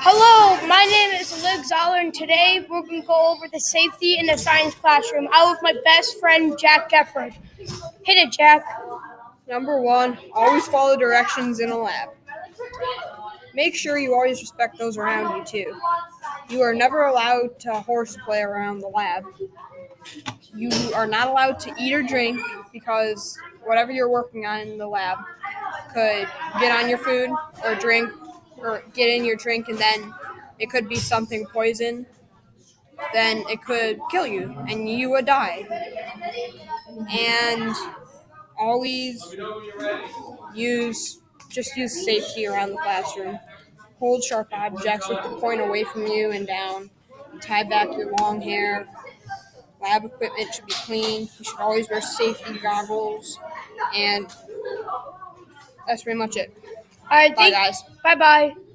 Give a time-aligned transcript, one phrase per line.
[0.00, 4.16] Hello, my name is Liv Zoller, and today we're going to go over the safety
[4.16, 5.28] in the science classroom.
[5.32, 7.34] I with my best friend Jack Gefford.
[8.04, 8.64] Hit it, Jack.
[9.48, 12.10] Number one, always follow directions in a lab.
[13.54, 15.80] Make sure you always respect those around you, too.
[16.48, 19.24] You are never allowed to horseplay around the lab.
[20.54, 22.40] You are not allowed to eat or drink
[22.72, 25.18] because whatever you're working on in the lab
[25.92, 26.28] could
[26.60, 27.30] get on your food
[27.64, 28.10] or drink
[28.60, 30.14] or get in your drink and then
[30.58, 32.06] it could be something poison
[33.12, 35.66] then it could kill you and you would die.
[37.10, 37.74] And
[38.58, 39.36] always
[40.54, 43.38] use just use safety around the classroom.
[43.98, 46.90] Hold sharp objects with the point away from you and down.
[47.40, 48.86] Tie back your long hair.
[49.80, 51.22] Lab equipment should be clean.
[51.38, 53.38] You should always wear safety goggles.
[53.94, 54.26] And
[55.86, 56.52] that's pretty much it.
[57.10, 58.67] All right, bye guys Bye bye.